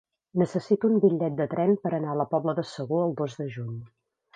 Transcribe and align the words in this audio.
Necessito 0.41 0.89
un 0.93 0.97
bitllet 1.03 1.37
de 1.43 1.47
tren 1.53 1.75
per 1.85 1.93
anar 2.01 2.13
a 2.15 2.19
la 2.25 2.29
Pobla 2.35 2.59
de 2.63 2.67
Segur 2.75 3.07
el 3.07 3.19
dos 3.23 3.41
de 3.45 3.51
juny. 3.59 3.83